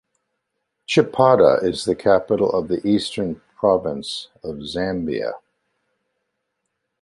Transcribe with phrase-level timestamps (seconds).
[0.87, 5.33] Chipata is the capital of the Eastern Province of Zambia.